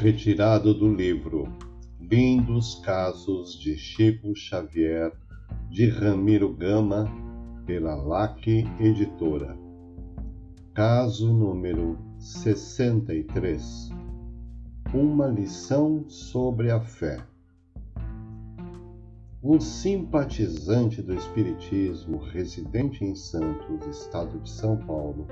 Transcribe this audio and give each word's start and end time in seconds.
Retirado 0.00 0.74
do 0.74 0.92
livro 0.92 1.48
Lindos 1.98 2.74
Casos 2.84 3.58
de 3.58 3.78
Chico 3.78 4.36
Xavier, 4.36 5.10
de 5.70 5.88
Ramiro 5.88 6.52
Gama, 6.52 7.10
pela 7.64 7.94
LAC 7.94 8.46
Editora. 8.78 9.56
Caso 10.74 11.32
número 11.32 11.98
63 12.18 13.88
Uma 14.92 15.28
lição 15.28 16.04
sobre 16.08 16.70
a 16.70 16.78
fé. 16.78 17.18
Um 19.42 19.58
simpatizante 19.58 21.00
do 21.00 21.14
Espiritismo, 21.14 22.18
residente 22.18 23.02
em 23.02 23.14
Santos, 23.14 23.86
estado 23.86 24.38
de 24.40 24.50
São 24.50 24.76
Paulo, 24.76 25.26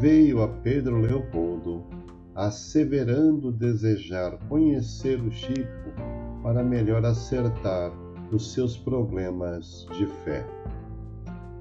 veio 0.00 0.42
a 0.42 0.48
Pedro 0.48 0.98
Leopoldo 0.98 1.73
asseverando 2.34 3.52
desejar 3.52 4.36
conhecer 4.48 5.20
o 5.20 5.30
Chico 5.30 5.92
para 6.42 6.64
melhor 6.64 7.04
acertar 7.04 7.92
os 8.32 8.52
seus 8.52 8.76
problemas 8.76 9.86
de 9.96 10.06
fé. 10.24 10.44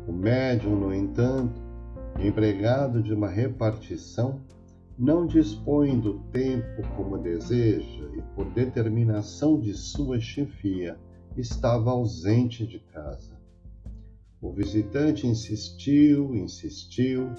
O 0.07 0.11
médium, 0.11 0.75
no 0.75 0.93
entanto, 0.93 1.61
empregado 2.19 3.01
de 3.01 3.13
uma 3.13 3.27
repartição, 3.27 4.41
não 4.97 5.25
dispõe 5.25 5.99
do 5.99 6.19
tempo 6.31 6.81
como 6.95 7.17
deseja 7.17 8.03
e, 8.15 8.21
por 8.35 8.45
determinação 8.51 9.59
de 9.59 9.73
sua 9.73 10.19
chefia, 10.19 10.97
estava 11.37 11.91
ausente 11.91 12.65
de 12.65 12.79
casa. 12.79 13.33
O 14.41 14.51
visitante 14.51 15.25
insistiu, 15.25 16.35
insistiu, 16.35 17.29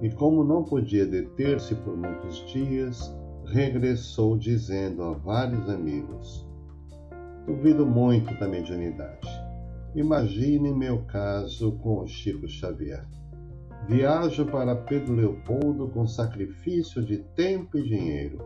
e, 0.00 0.10
como 0.10 0.44
não 0.44 0.62
podia 0.62 1.06
deter-se 1.06 1.74
por 1.74 1.96
muitos 1.96 2.44
dias, 2.52 3.14
regressou 3.46 4.36
dizendo 4.36 5.02
a 5.02 5.12
vários 5.12 5.68
amigos: 5.68 6.46
Duvido 7.46 7.86
muito 7.86 8.32
da 8.38 8.48
mediunidade. 8.48 9.28
Imagine 9.94 10.74
meu 10.74 11.02
caso 11.04 11.72
com 11.78 12.00
o 12.00 12.06
Chico 12.06 12.46
Xavier. 12.46 13.06
Viajo 13.88 14.44
para 14.46 14.74
Pedro 14.74 15.14
Leopoldo 15.14 15.88
com 15.88 16.06
sacrifício 16.06 17.04
de 17.04 17.18
tempo 17.18 17.78
e 17.78 17.82
dinheiro. 17.82 18.38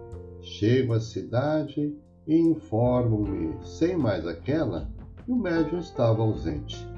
Chego 0.42 0.92
à 0.92 1.00
cidade 1.00 1.96
e 2.26 2.36
informo-me, 2.36 3.56
sem 3.64 3.96
mais 3.96 4.26
aquela, 4.26 4.90
que 5.24 5.32
o 5.32 5.36
médium 5.36 5.78
estava 5.78 6.22
ausente. 6.22 6.89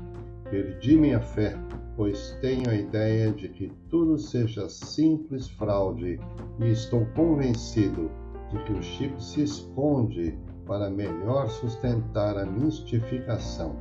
Perdi 0.53 0.99
minha 0.99 1.19
fé, 1.19 1.59
pois 1.97 2.37
tenho 2.43 2.69
a 2.69 2.75
ideia 2.75 3.33
de 3.33 3.49
que 3.49 3.73
tudo 3.89 4.19
seja 4.19 4.69
simples 4.69 5.49
fraude 5.49 6.21
e 6.61 6.69
estou 6.69 7.07
convencido 7.17 8.11
de 8.51 8.63
que 8.63 8.73
o 8.75 8.83
Chico 8.83 9.19
se 9.19 9.45
esconde 9.45 10.39
para 10.67 10.91
melhor 10.91 11.49
sustentar 11.49 12.37
a 12.37 12.45
mistificação. 12.45 13.75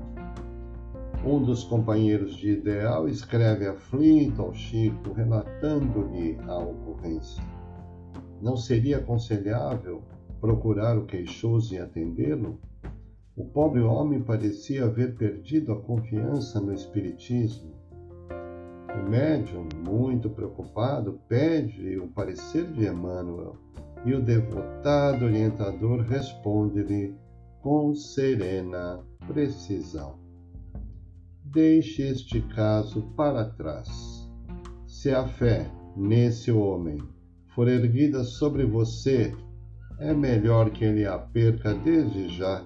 Um 1.25 1.44
dos 1.44 1.66
companheiros 1.66 2.38
de 2.38 2.52
ideal 2.52 3.09
escreve 3.09 3.67
aflito 3.67 4.41
ao 4.41 4.53
Chico, 4.53 5.11
relatando-lhe 5.11 6.38
a 6.47 6.58
ocorrência. 6.58 7.44
Não 8.41 8.56
seria 8.56 9.00
aconselhável 9.00 10.02
procurar 10.39 10.97
o 10.97 11.06
queixoso 11.06 11.75
e 11.75 11.80
atendê-lo? 11.80 12.58
O 13.36 13.46
pobre 13.46 13.82
homem 13.82 14.22
parecia 14.22 14.86
haver 14.86 15.16
perdido 15.16 15.72
a 15.72 15.82
confiança 15.82 16.60
no 16.60 16.74
Espiritismo 16.74 17.82
o 18.94 19.10
médium, 19.10 19.68
muito 19.88 20.30
preocupado, 20.30 21.20
pede 21.28 21.98
o 21.98 22.08
parecer 22.08 22.66
de 22.72 22.86
Emmanuel 22.86 23.56
e 24.06 24.14
o 24.14 24.22
devotado 24.22 25.26
orientador 25.26 26.02
responde-lhe 26.02 27.16
com 27.62 27.94
serena 27.96 29.00
precisão. 29.28 30.20
Deixe 31.46 32.03
este 32.03 32.41
caso 32.41 33.03
para 33.16 33.46
trás. 33.46 34.30
Se 34.88 35.12
a 35.12 35.28
fé 35.28 35.70
nesse 35.96 36.52
homem 36.52 36.97
for 37.56 37.68
erguida 37.68 38.24
sobre 38.24 38.66
você, 38.66 39.34
é 40.00 40.14
melhor 40.14 40.72
que 40.72 40.84
ele 40.84 41.06
a 41.06 41.18
perca 41.18 41.74
desde 41.74 42.30
já, 42.30 42.64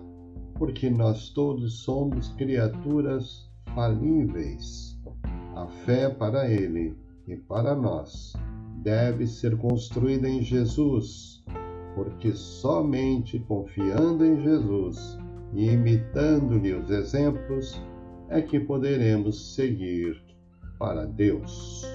porque 0.56 0.90
nós 0.90 1.30
todos 1.30 1.84
somos 1.84 2.30
criaturas 2.34 3.50
falíveis. 3.74 5.00
A 5.56 5.68
fé 5.68 6.10
para 6.10 6.50
ele 6.50 6.98
e 7.28 7.36
para 7.36 7.76
nós 7.76 8.34
deve 8.82 9.26
ser 9.26 9.58
construída 9.58 10.28
em 10.28 10.42
Jesus, 10.42 11.44
porque 11.96 12.34
somente 12.34 13.40
confiando 13.40 14.26
em 14.26 14.42
Jesus 14.42 15.18
e 15.54 15.70
imitando-lhe 15.70 16.74
os 16.74 16.90
exemplos 16.90 17.82
é 18.30 18.42
que 18.42 18.60
poderemos 18.60 19.56
seguir 19.56 20.22
para 20.78 21.06
Deus. 21.06 21.94